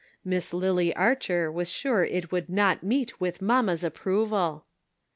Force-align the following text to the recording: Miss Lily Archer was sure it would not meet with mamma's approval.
Miss 0.25 0.51
Lily 0.51 0.95
Archer 0.95 1.51
was 1.51 1.69
sure 1.69 2.03
it 2.03 2.31
would 2.31 2.49
not 2.49 2.81
meet 2.81 3.21
with 3.21 3.39
mamma's 3.39 3.83
approval. 3.83 4.65